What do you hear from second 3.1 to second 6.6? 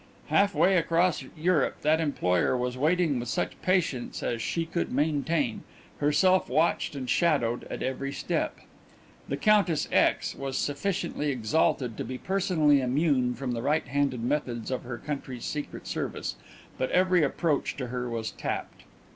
with such patience as she could maintain, herself